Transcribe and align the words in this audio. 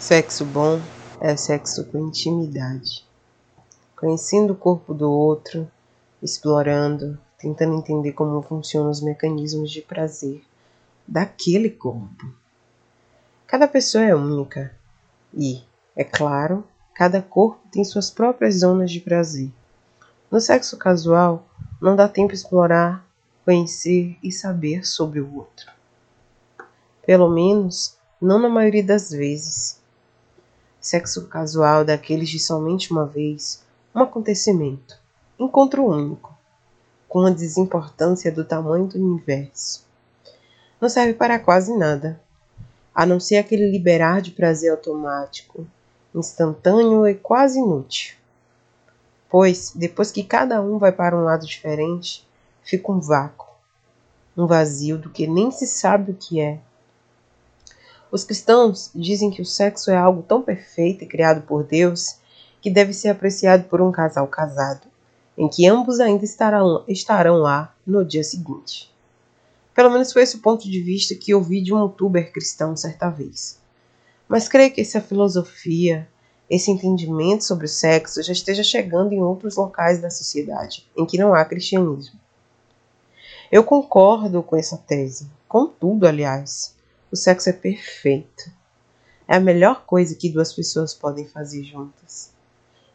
Sexo 0.00 0.44
bom 0.44 0.80
é 1.20 1.36
sexo 1.36 1.84
com 1.84 2.08
intimidade, 2.08 3.06
conhecendo 3.96 4.52
o 4.52 4.56
corpo 4.56 4.92
do 4.92 5.08
outro, 5.08 5.70
explorando, 6.20 7.16
tentando 7.42 7.74
entender 7.74 8.12
como 8.12 8.40
funcionam 8.40 8.88
os 8.88 9.02
mecanismos 9.02 9.72
de 9.72 9.82
prazer 9.82 10.40
daquele 11.06 11.68
corpo. 11.68 12.32
Cada 13.48 13.66
pessoa 13.66 14.04
é 14.04 14.14
única 14.14 14.72
e, 15.34 15.60
é 15.96 16.04
claro, 16.04 16.64
cada 16.94 17.20
corpo 17.20 17.60
tem 17.72 17.84
suas 17.84 18.10
próprias 18.10 18.60
zonas 18.60 18.92
de 18.92 19.00
prazer. 19.00 19.50
No 20.30 20.40
sexo 20.40 20.78
casual, 20.78 21.44
não 21.80 21.96
dá 21.96 22.08
tempo 22.08 22.32
explorar, 22.32 23.04
conhecer 23.44 24.16
e 24.22 24.30
saber 24.30 24.86
sobre 24.86 25.20
o 25.20 25.36
outro. 25.36 25.70
Pelo 27.04 27.28
menos, 27.28 27.98
não 28.20 28.38
na 28.38 28.48
maioria 28.48 28.84
das 28.84 29.10
vezes 29.10 29.82
sexo 30.80 31.26
casual 31.26 31.84
daqueles 31.84 32.28
de 32.28 32.38
somente 32.38 32.92
uma 32.92 33.04
vez, 33.04 33.64
um 33.94 34.00
acontecimento, 34.00 34.96
encontro 35.38 35.84
único, 35.86 36.31
com 37.12 37.26
a 37.26 37.30
desimportância 37.30 38.32
do 38.32 38.42
tamanho 38.42 38.86
do 38.86 38.96
universo. 38.96 39.86
Não 40.80 40.88
serve 40.88 41.12
para 41.12 41.38
quase 41.38 41.76
nada, 41.76 42.18
a 42.94 43.04
não 43.04 43.20
ser 43.20 43.36
aquele 43.36 43.70
liberar 43.70 44.22
de 44.22 44.30
prazer 44.30 44.70
automático, 44.70 45.66
instantâneo 46.14 47.06
e 47.06 47.14
quase 47.14 47.58
inútil. 47.58 48.16
Pois, 49.28 49.72
depois 49.74 50.10
que 50.10 50.24
cada 50.24 50.62
um 50.62 50.78
vai 50.78 50.90
para 50.90 51.14
um 51.14 51.24
lado 51.24 51.46
diferente, 51.46 52.26
fica 52.62 52.90
um 52.90 52.98
vácuo, 52.98 53.50
um 54.34 54.46
vazio 54.46 54.96
do 54.96 55.10
que 55.10 55.26
nem 55.26 55.50
se 55.50 55.66
sabe 55.66 56.12
o 56.12 56.14
que 56.14 56.40
é 56.40 56.60
os 58.10 58.24
cristãos 58.24 58.90
dizem 58.94 59.30
que 59.30 59.40
o 59.40 59.46
sexo 59.46 59.90
é 59.90 59.96
algo 59.96 60.22
tão 60.22 60.42
perfeito 60.42 61.02
e 61.02 61.06
criado 61.06 61.46
por 61.46 61.64
Deus 61.64 62.16
que 62.60 62.70
deve 62.70 62.92
ser 62.92 63.08
apreciado 63.08 63.64
por 63.64 63.80
um 63.80 63.90
casal 63.90 64.28
casado, 64.28 64.86
em 65.36 65.48
que 65.48 65.66
ambos 65.66 66.00
ainda 66.00 66.24
estarão, 66.24 66.84
estarão 66.86 67.36
lá 67.36 67.74
no 67.86 68.04
dia 68.04 68.22
seguinte. 68.22 68.92
Pelo 69.74 69.90
menos 69.90 70.12
foi 70.12 70.22
esse 70.22 70.36
o 70.36 70.40
ponto 70.40 70.70
de 70.70 70.80
vista 70.80 71.14
que 71.14 71.34
ouvi 71.34 71.62
de 71.62 71.72
um 71.72 71.78
youtuber 71.78 72.30
cristão 72.32 72.76
certa 72.76 73.08
vez. 73.08 73.58
Mas 74.28 74.48
creio 74.48 74.72
que 74.72 74.80
essa 74.80 75.00
filosofia, 75.00 76.08
esse 76.48 76.70
entendimento 76.70 77.44
sobre 77.44 77.66
o 77.66 77.68
sexo 77.68 78.22
já 78.22 78.32
esteja 78.32 78.62
chegando 78.62 79.12
em 79.12 79.22
outros 79.22 79.56
locais 79.56 80.00
da 80.00 80.10
sociedade, 80.10 80.86
em 80.96 81.06
que 81.06 81.18
não 81.18 81.34
há 81.34 81.44
cristianismo. 81.44 82.20
Eu 83.50 83.64
concordo 83.64 84.42
com 84.42 84.56
essa 84.56 84.76
tese, 84.76 85.30
com 85.48 85.66
tudo, 85.66 86.06
aliás. 86.06 86.74
O 87.10 87.16
sexo 87.16 87.50
é 87.50 87.52
perfeito. 87.52 88.50
É 89.28 89.36
a 89.36 89.40
melhor 89.40 89.84
coisa 89.84 90.14
que 90.14 90.30
duas 90.30 90.52
pessoas 90.52 90.94
podem 90.94 91.26
fazer 91.26 91.62
juntas. 91.62 92.31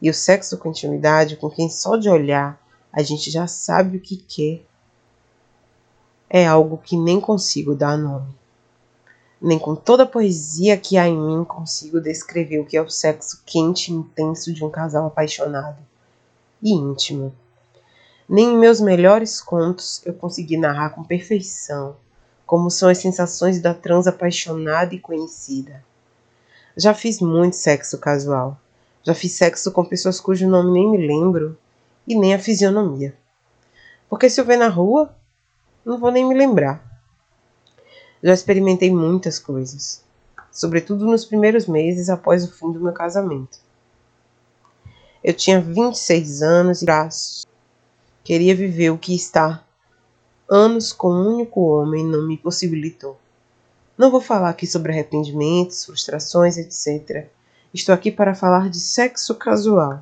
E 0.02 0.09
o 0.09 0.14
sexo 0.14 0.58
com 0.58 0.70
intimidade, 0.70 1.38
com 1.38 1.50
quem 1.50 1.70
só 1.70 1.95
de 1.95 2.09
olhar 2.09 2.62
a 2.92 3.03
gente 3.03 3.30
já 3.30 3.48
sabe 3.48 3.98
o 3.98 4.02
que 4.02 4.17
quer, 4.17 4.66
é 6.30 6.48
algo 6.48 6.78
que 6.78 6.98
nem 6.98 7.20
consigo 7.20 7.76
dar 7.76 7.98
nome. 7.98 8.34
Nem 9.42 9.59
com 9.59 9.76
toda 9.76 10.04
a 10.04 10.08
poesia 10.08 10.78
que 10.78 10.98
há 10.98 11.08
em 11.08 11.17
mim 11.17 11.44
consigo 11.44 12.02
descrever 12.02 12.59
o 12.59 12.66
que 12.66 12.76
é 12.76 12.81
o 12.81 12.89
sexo 12.89 13.42
quente 13.45 13.92
e 13.92 13.95
intenso 13.95 14.52
de 14.52 14.66
um 14.66 14.70
casal 14.70 15.05
apaixonado 15.05 15.77
e 16.61 16.72
íntimo. 16.72 17.33
Nem 18.27 18.54
em 18.54 18.58
meus 18.58 18.82
melhores 18.82 19.39
contos 19.39 20.02
eu 20.05 20.14
consegui 20.14 20.58
narrar 20.58 20.89
com 20.89 21.04
perfeição 21.04 21.95
como 22.48 22.72
são 22.72 22.88
as 22.88 22.98
sensações 22.99 23.60
da 23.60 23.73
trans 23.73 24.08
apaixonada 24.08 24.95
e 24.95 24.99
conhecida. 24.99 25.83
Já 26.77 26.93
fiz 26.93 27.20
muito 27.20 27.58
sexo 27.58 27.98
casual. 27.98 28.58
Já 29.04 29.14
fiz 29.14 29.34
sexo 29.34 29.72
com 29.72 29.86
pessoas 29.86 30.20
cujo 30.20 30.48
nome 30.48 30.72
nem 30.72 30.92
me 30.92 31.08
lembro 31.08 31.58
e 32.08 32.16
nem 32.16 32.34
a 32.34 32.40
fisionomia. 32.40 33.16
Porque 34.10 34.30
se 34.30 34.40
eu 34.40 34.46
ver 34.46 34.58
na 34.58 34.68
rua, 34.68 35.16
não 35.86 35.98
vou 35.98 36.12
nem 36.12 36.26
me 36.26 36.36
lembrar. 36.36 36.84
Já 38.22 38.34
experimentei 38.34 38.92
muitas 38.92 39.40
coisas, 39.40 40.04
sobretudo 40.52 41.06
nos 41.06 41.26
primeiros 41.26 41.68
meses 41.68 42.10
após 42.10 42.44
o 42.44 42.52
fim 42.52 42.72
do 42.72 42.80
meu 42.80 42.94
casamento. 42.94 43.60
Eu 45.24 45.34
tinha 45.34 45.62
26 45.62 46.42
anos 46.42 46.82
e 46.82 46.86
braços. 46.86 47.46
Queria 48.24 48.56
viver 48.56 48.90
o 48.90 48.98
que 48.98 49.16
está 49.16 49.64
anos 50.50 50.94
com 50.94 51.12
um 51.12 51.36
único 51.36 51.62
homem 51.62 52.06
não 52.06 52.26
me 52.26 52.38
possibilitou. 52.38 53.18
Não 53.98 54.12
vou 54.12 54.22
falar 54.22 54.50
aqui 54.50 54.66
sobre 54.66 54.92
arrependimentos, 54.92 55.86
frustrações, 55.86 56.58
etc. 56.58 57.28
Estou 57.77 57.93
aqui 57.93 58.11
para 58.11 58.33
falar 58.33 58.71
de 58.71 58.80
sexo 58.80 59.36
casual. 59.36 60.02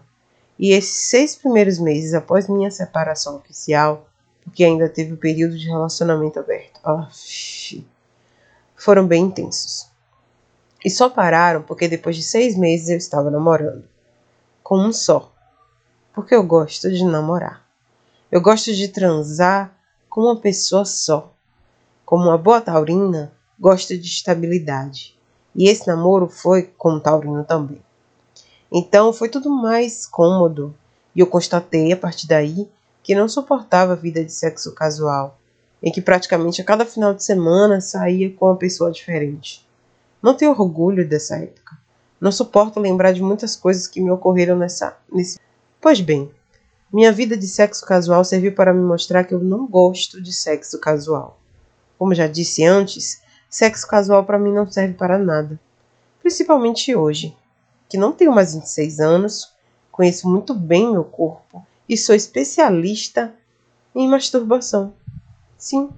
E 0.58 0.72
esses 0.72 1.10
seis 1.10 1.36
primeiros 1.36 1.78
meses 1.78 2.14
após 2.14 2.48
minha 2.48 2.72
separação 2.72 3.36
oficial, 3.36 4.08
porque 4.42 4.64
ainda 4.64 4.88
teve 4.88 5.12
o 5.12 5.18
período 5.18 5.58
de 5.58 5.68
relacionamento 5.68 6.40
aberto, 6.40 6.80
foram 8.78 9.06
bem 9.06 9.26
intensos. 9.26 9.88
E 10.86 10.90
só 10.90 11.10
pararam 11.10 11.64
porque 11.64 11.90
depois 11.90 12.16
de 12.16 12.24
seis 12.24 12.58
meses 12.58 12.88
eu 12.88 12.98
estava 12.98 13.30
namorando. 13.30 13.84
Com 14.64 14.80
um 14.80 14.94
só. 14.94 15.30
Porque 16.14 16.34
eu 16.34 16.44
gosto 16.44 16.90
de 16.90 17.04
namorar. 17.04 17.62
Eu 18.32 18.40
gosto 18.40 18.74
de 18.74 18.88
transar 18.88 19.78
com 20.10 20.22
uma 20.22 20.40
pessoa 20.40 20.86
só. 20.86 21.34
Como 22.06 22.24
uma 22.24 22.38
boa 22.38 22.62
taurina, 22.62 23.34
gosta 23.60 23.98
de 23.98 24.08
estabilidade. 24.08 25.15
E 25.56 25.70
esse 25.70 25.88
namoro 25.88 26.28
foi 26.28 26.64
com 26.78 26.96
o 26.96 27.00
taurino 27.00 27.44
também. 27.44 27.82
Então 28.72 29.14
foi 29.14 29.30
tudo 29.30 29.50
mais 29.50 30.06
cômodo, 30.06 30.76
e 31.16 31.22
eu 31.22 31.28
constatei 31.28 31.94
a 31.94 31.98
partir 31.98 32.28
daí 32.28 32.68
que 33.02 33.16
não 33.16 33.30
suportava 33.30 33.94
a 33.94 33.96
vida 33.96 34.24
de 34.24 34.32
sexo 34.32 34.74
casual, 34.74 35.38
em 35.82 35.92
que 35.92 36.02
praticamente 36.02 36.62
a 36.62 36.66
cada 36.66 36.86
final 36.86 37.14
de 37.14 37.24
semana 37.24 37.80
saía 37.80 38.34
com 38.34 38.48
uma 38.48 38.58
pessoa 38.58 38.92
diferente. 38.92 39.66
Não 40.22 40.34
tenho 40.34 40.52
orgulho 40.52 41.08
dessa 41.08 41.38
época. 41.38 41.78
Não 42.20 42.32
suporto 42.32 42.80
lembrar 42.80 43.12
de 43.12 43.22
muitas 43.22 43.56
coisas 43.56 43.86
que 43.86 44.02
me 44.02 44.10
ocorreram 44.10 44.58
nessa. 44.58 44.98
Nesse... 45.12 45.40
Pois 45.80 46.02
bem, 46.02 46.32
minha 46.92 47.12
vida 47.12 47.38
de 47.38 47.48
sexo 47.48 47.86
casual 47.86 48.26
serviu 48.26 48.54
para 48.54 48.74
me 48.74 48.82
mostrar 48.82 49.24
que 49.24 49.34
eu 49.34 49.40
não 49.40 49.68
gosto 49.68 50.20
de 50.20 50.34
sexo 50.34 50.80
casual. 50.80 51.38
Como 51.98 52.16
já 52.16 52.26
disse 52.26 52.66
antes, 52.66 53.22
sexo 53.56 53.88
casual 53.88 54.26
para 54.26 54.38
mim 54.38 54.52
não 54.52 54.70
serve 54.70 54.96
para 54.96 55.18
nada. 55.18 55.58
Principalmente 56.20 56.94
hoje, 56.94 57.34
que 57.88 57.98
não 57.98 58.12
tenho 58.12 58.34
mais 58.34 58.54
26 58.54 59.00
anos, 59.00 59.54
conheço 59.90 60.30
muito 60.30 60.54
bem 60.54 60.92
meu 60.92 61.06
corpo 61.06 61.66
e 61.88 61.96
sou 61.96 62.14
especialista 62.14 63.34
em 63.96 64.10
masturbação. 64.10 64.94
Sim, 65.58 65.90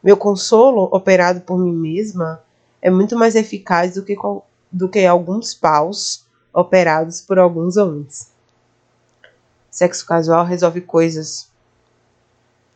meu 0.00 0.16
consolo 0.16 0.84
operado 0.92 1.40
por 1.40 1.58
mim 1.58 1.72
mesma 1.72 2.40
é 2.80 2.88
muito 2.88 3.16
mais 3.16 3.34
eficaz 3.34 3.94
do 3.94 4.04
que, 4.04 4.16
do 4.70 4.88
que 4.88 5.04
alguns 5.04 5.54
paus 5.54 6.24
operados 6.54 7.20
por 7.20 7.36
alguns 7.36 7.76
homens. 7.76 8.30
Sexo 9.68 10.06
casual 10.06 10.44
resolve 10.44 10.82
coisas 10.82 11.50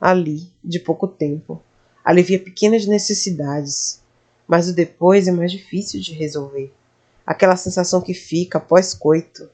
ali, 0.00 0.50
de 0.64 0.80
pouco 0.80 1.06
tempo. 1.06 1.62
Alivia 2.04 2.42
pequenas 2.42 2.86
necessidades, 2.86 4.04
mas 4.46 4.68
o 4.68 4.74
depois 4.74 5.26
é 5.26 5.32
mais 5.32 5.50
difícil 5.50 6.00
de 6.00 6.12
resolver. 6.12 6.72
Aquela 7.26 7.56
sensação 7.56 8.00
que 8.00 8.14
fica 8.14 8.60
pós-coito. 8.60 9.48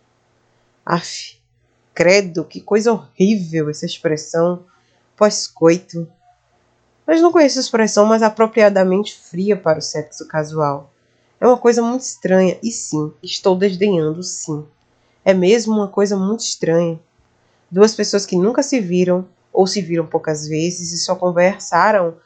Af, 0.84 1.40
credo, 1.94 2.44
que 2.44 2.60
coisa 2.60 2.92
horrível 2.92 3.70
essa 3.70 3.86
expressão 3.86 4.64
pós-coito. 5.16 6.06
Mas 7.06 7.20
não 7.20 7.32
conheço 7.32 7.58
a 7.58 7.62
expressão 7.62 8.04
mais 8.04 8.22
apropriadamente 8.22 9.18
fria 9.18 9.56
para 9.56 9.78
o 9.78 9.82
sexo 9.82 10.26
casual. 10.28 10.92
É 11.40 11.46
uma 11.46 11.58
coisa 11.58 11.82
muito 11.82 12.02
estranha, 12.02 12.58
e 12.62 12.70
sim, 12.70 13.12
estou 13.22 13.56
desdenhando, 13.56 14.22
sim. 14.22 14.64
É 15.24 15.34
mesmo 15.34 15.74
uma 15.74 15.88
coisa 15.88 16.16
muito 16.16 16.40
estranha. 16.40 17.00
Duas 17.70 17.94
pessoas 17.94 18.26
que 18.26 18.36
nunca 18.36 18.62
se 18.62 18.78
viram 18.80 19.26
ou 19.52 19.66
se 19.66 19.80
viram 19.80 20.06
poucas 20.06 20.46
vezes 20.46 20.92
e 20.92 20.98
só 20.98 21.16
conversaram 21.16 22.16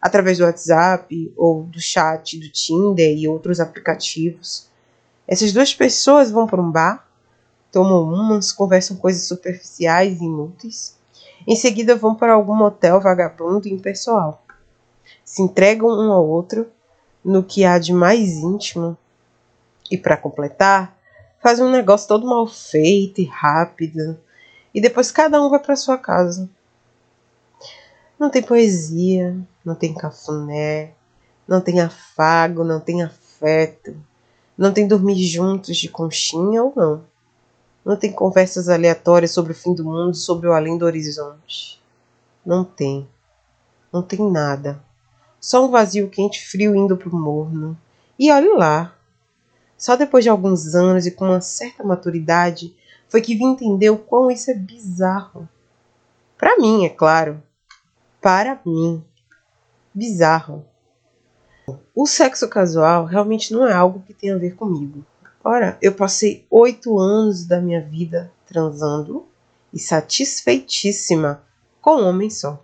através 0.00 0.38
do 0.38 0.44
WhatsApp 0.44 1.32
ou 1.36 1.64
do 1.64 1.80
chat 1.80 2.38
do 2.38 2.48
Tinder 2.50 3.16
e 3.16 3.26
outros 3.28 3.60
aplicativos. 3.60 4.68
Essas 5.26 5.52
duas 5.52 5.74
pessoas 5.74 6.30
vão 6.30 6.46
para 6.46 6.60
um 6.60 6.70
bar, 6.70 7.06
tomam 7.72 8.04
umas, 8.04 8.52
conversam 8.52 8.96
coisas 8.96 9.26
superficiais 9.26 10.20
e 10.20 10.24
inúteis. 10.24 10.96
Em 11.46 11.56
seguida 11.56 11.96
vão 11.96 12.14
para 12.14 12.32
algum 12.32 12.54
motel 12.54 13.00
vagabundo 13.00 13.68
e 13.68 13.72
impessoal. 13.72 14.42
se 15.24 15.42
entregam 15.42 15.88
um 15.88 16.12
ao 16.12 16.26
outro 16.26 16.66
no 17.24 17.42
que 17.42 17.64
há 17.64 17.78
de 17.78 17.92
mais 17.92 18.30
íntimo 18.38 18.96
e, 19.90 19.96
para 19.96 20.16
completar, 20.16 20.96
fazem 21.42 21.64
um 21.64 21.70
negócio 21.70 22.08
todo 22.08 22.26
mal 22.26 22.46
feito 22.46 23.20
e 23.20 23.24
rápido 23.24 24.18
e 24.74 24.80
depois 24.80 25.10
cada 25.10 25.40
um 25.40 25.48
vai 25.48 25.58
para 25.58 25.76
sua 25.76 25.96
casa. 25.96 26.48
Não 28.18 28.30
tem 28.30 28.42
poesia, 28.42 29.36
não 29.62 29.74
tem 29.74 29.92
cafuné, 29.92 30.94
não 31.46 31.60
tem 31.60 31.82
afago, 31.82 32.64
não 32.64 32.80
tem 32.80 33.02
afeto, 33.02 33.94
não 34.56 34.72
tem 34.72 34.88
dormir 34.88 35.22
juntos 35.22 35.76
de 35.76 35.88
conchinha 35.90 36.62
ou 36.62 36.72
não. 36.74 37.04
Não 37.84 37.94
tem 37.94 38.10
conversas 38.10 38.70
aleatórias 38.70 39.32
sobre 39.32 39.52
o 39.52 39.54
fim 39.54 39.74
do 39.74 39.84
mundo, 39.84 40.16
sobre 40.16 40.48
o 40.48 40.54
além 40.54 40.78
do 40.78 40.86
horizonte. 40.86 41.78
Não 42.44 42.64
tem. 42.64 43.06
Não 43.92 44.02
tem 44.02 44.18
nada. 44.30 44.82
Só 45.38 45.66
um 45.66 45.70
vazio 45.70 46.08
quente 46.08 46.44
frio 46.44 46.74
indo 46.74 46.96
pro 46.96 47.14
morno. 47.14 47.78
E 48.18 48.32
olhe 48.32 48.48
lá. 48.48 48.96
Só 49.76 49.94
depois 49.94 50.24
de 50.24 50.30
alguns 50.30 50.74
anos 50.74 51.06
e 51.06 51.10
com 51.10 51.26
uma 51.26 51.42
certa 51.42 51.84
maturidade 51.84 52.74
foi 53.08 53.20
que 53.20 53.36
vim 53.36 53.52
entender 53.52 53.90
o 53.90 53.98
quão 53.98 54.30
isso 54.30 54.50
é 54.50 54.54
bizarro. 54.54 55.46
Para 56.38 56.56
mim, 56.58 56.86
é 56.86 56.88
claro 56.88 57.42
para 58.26 58.60
mim 58.66 59.04
bizarro. 59.94 60.64
O 61.94 62.08
sexo 62.08 62.48
casual 62.48 63.04
realmente 63.04 63.52
não 63.52 63.64
é 63.64 63.72
algo 63.72 64.02
que 64.04 64.12
tem 64.12 64.32
a 64.32 64.36
ver 64.36 64.56
comigo. 64.56 65.06
Ora, 65.44 65.78
eu 65.80 65.92
passei 65.94 66.44
oito 66.50 66.98
anos 66.98 67.44
da 67.46 67.60
minha 67.60 67.80
vida 67.80 68.32
transando 68.44 69.28
e 69.72 69.78
satisfeitíssima 69.78 71.40
com 71.80 71.98
um 71.98 72.06
homem 72.08 72.28
só. 72.28 72.60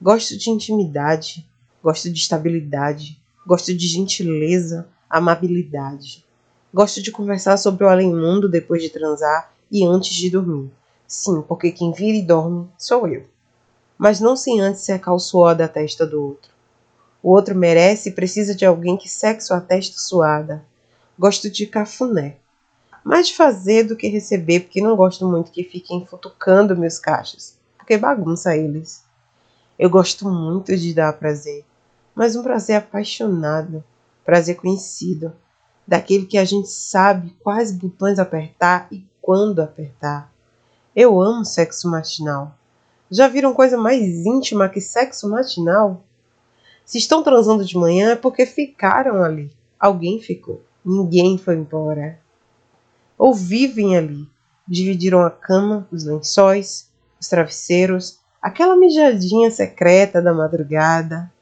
Gosto 0.00 0.38
de 0.38 0.48
intimidade, 0.48 1.46
gosto 1.82 2.10
de 2.10 2.18
estabilidade, 2.18 3.20
gosto 3.46 3.74
de 3.74 3.86
gentileza, 3.86 4.88
amabilidade. 5.10 6.24
Gosto 6.72 7.02
de 7.02 7.12
conversar 7.12 7.58
sobre 7.58 7.84
o 7.84 7.88
além-mundo 7.90 8.48
depois 8.48 8.82
de 8.82 8.88
transar 8.88 9.52
e 9.70 9.84
antes 9.84 10.14
de 10.14 10.30
dormir. 10.30 10.70
Sim, 11.06 11.42
porque 11.42 11.72
quem 11.72 11.92
vira 11.92 12.16
e 12.16 12.22
dorme 12.22 12.70
sou 12.78 13.06
eu 13.06 13.26
mas 13.98 14.20
não 14.20 14.36
sem 14.36 14.60
antes 14.60 14.82
secar 14.82 15.12
o 15.12 15.18
suor 15.18 15.56
da 15.56 15.66
testa 15.66 16.06
do 16.06 16.22
outro. 16.22 16.52
O 17.22 17.30
outro 17.30 17.54
merece 17.54 18.08
e 18.10 18.12
precisa 18.12 18.54
de 18.54 18.64
alguém 18.64 18.96
que 18.96 19.08
seque 19.08 19.42
sua 19.42 19.60
testa 19.60 19.98
suada. 19.98 20.64
Gosto 21.18 21.50
de 21.50 21.66
cafuné. 21.66 22.36
Mais 23.02 23.28
de 23.28 23.36
fazer 23.36 23.82
do 23.82 23.96
que 23.96 24.06
receber, 24.06 24.60
porque 24.60 24.80
não 24.80 24.94
gosto 24.94 25.26
muito 25.26 25.50
que 25.50 25.64
fiquem 25.64 26.06
futucando 26.06 26.76
meus 26.76 26.98
cachos, 26.98 27.54
porque 27.76 27.98
bagunça 27.98 28.56
eles. 28.56 29.02
Eu 29.78 29.90
gosto 29.90 30.28
muito 30.28 30.76
de 30.76 30.94
dar 30.94 31.12
prazer, 31.14 31.64
mas 32.14 32.36
um 32.36 32.42
prazer 32.42 32.76
apaixonado, 32.76 33.82
prazer 34.24 34.56
conhecido, 34.56 35.32
daquele 35.86 36.26
que 36.26 36.36
a 36.36 36.44
gente 36.44 36.68
sabe 36.68 37.30
quais 37.42 37.72
botões 37.72 38.18
apertar 38.18 38.88
e 38.92 39.06
quando 39.22 39.60
apertar. 39.60 40.30
Eu 40.94 41.20
amo 41.20 41.44
sexo 41.44 41.88
matinal. 41.88 42.57
Já 43.10 43.28
viram 43.28 43.54
coisa 43.54 43.76
mais 43.76 44.02
íntima 44.02 44.68
que 44.68 44.80
sexo 44.80 45.28
matinal? 45.28 46.04
Se 46.84 46.98
estão 46.98 47.22
transando 47.22 47.64
de 47.64 47.76
manhã 47.76 48.12
é 48.12 48.16
porque 48.16 48.46
ficaram 48.46 49.22
ali. 49.22 49.50
Alguém 49.78 50.20
ficou. 50.20 50.62
Ninguém 50.84 51.38
foi 51.38 51.56
embora. 51.56 52.18
Ou 53.16 53.34
vivem 53.34 53.96
ali. 53.96 54.28
Dividiram 54.66 55.20
a 55.20 55.30
cama, 55.30 55.88
os 55.90 56.04
lençóis, 56.04 56.90
os 57.20 57.28
travesseiros, 57.28 58.18
aquela 58.40 58.76
mijadinha 58.76 59.50
secreta 59.50 60.20
da 60.20 60.32
madrugada. 60.32 61.32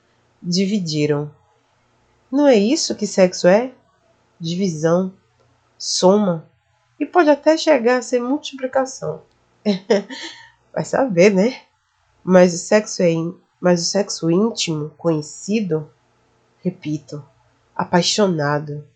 Dividiram. 0.42 1.30
Não 2.30 2.46
é 2.46 2.56
isso 2.56 2.94
que 2.94 3.06
sexo 3.06 3.48
é? 3.48 3.72
Divisão, 4.38 5.12
soma 5.78 6.46
e 6.98 7.04
pode 7.04 7.30
até 7.30 7.56
chegar 7.56 7.98
a 7.98 8.02
ser 8.02 8.20
multiplicação. 8.20 9.22
vai 10.76 10.84
saber, 10.84 11.30
né? 11.30 11.58
Mas 12.22 12.52
o 12.52 12.58
sexo 12.58 13.02
é 13.02 13.08
mas 13.58 13.80
o 13.80 13.84
sexo 13.86 14.30
íntimo, 14.30 14.90
conhecido, 14.98 15.90
repito, 16.62 17.24
apaixonado. 17.74 18.86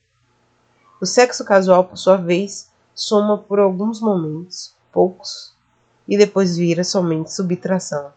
O 1.00 1.06
sexo 1.06 1.42
casual, 1.42 1.84
por 1.84 1.96
sua 1.96 2.18
vez, 2.18 2.70
soma 2.94 3.38
por 3.38 3.58
alguns 3.58 3.98
momentos, 3.98 4.74
poucos, 4.92 5.54
e 6.06 6.18
depois 6.18 6.54
vira 6.54 6.84
somente 6.84 7.32
subtração. 7.32 8.12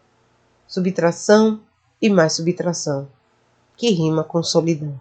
Subtração 0.68 1.62
e 2.02 2.10
mais 2.10 2.34
subtração, 2.34 3.08
que 3.78 3.88
rima 3.88 4.22
com 4.22 4.42
solidão. 4.42 5.00